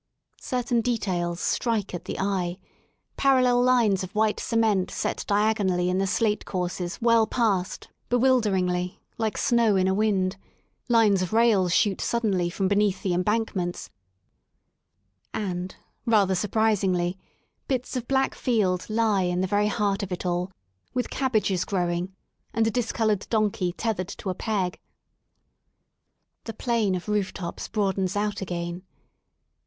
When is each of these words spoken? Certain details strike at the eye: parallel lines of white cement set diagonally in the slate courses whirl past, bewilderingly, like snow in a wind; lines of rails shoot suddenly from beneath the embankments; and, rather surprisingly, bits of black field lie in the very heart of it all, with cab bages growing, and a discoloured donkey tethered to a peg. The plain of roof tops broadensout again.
Certain 0.41 0.81
details 0.81 1.39
strike 1.39 1.93
at 1.93 2.05
the 2.05 2.17
eye: 2.17 2.57
parallel 3.17 3.61
lines 3.61 4.01
of 4.03 4.15
white 4.15 4.39
cement 4.39 4.89
set 4.89 5.23
diagonally 5.27 5.91
in 5.91 5.99
the 5.99 6.07
slate 6.07 6.43
courses 6.43 6.95
whirl 6.95 7.27
past, 7.27 7.87
bewilderingly, 8.09 8.99
like 9.19 9.37
snow 9.37 9.75
in 9.75 9.87
a 9.87 9.93
wind; 9.93 10.37
lines 10.89 11.21
of 11.21 11.33
rails 11.33 11.71
shoot 11.71 12.01
suddenly 12.01 12.49
from 12.49 12.67
beneath 12.67 13.03
the 13.03 13.13
embankments; 13.13 13.91
and, 15.35 15.75
rather 16.07 16.33
surprisingly, 16.33 17.15
bits 17.67 17.95
of 17.95 18.07
black 18.07 18.33
field 18.33 18.89
lie 18.89 19.21
in 19.21 19.41
the 19.41 19.45
very 19.45 19.67
heart 19.67 20.01
of 20.01 20.11
it 20.11 20.25
all, 20.25 20.51
with 20.95 21.11
cab 21.11 21.33
bages 21.33 21.63
growing, 21.63 22.11
and 22.55 22.65
a 22.65 22.71
discoloured 22.71 23.27
donkey 23.29 23.71
tethered 23.73 24.07
to 24.09 24.31
a 24.31 24.33
peg. 24.33 24.79
The 26.45 26.53
plain 26.55 26.95
of 26.95 27.07
roof 27.07 27.35
tops 27.35 27.67
broadensout 27.67 28.41
again. 28.41 28.81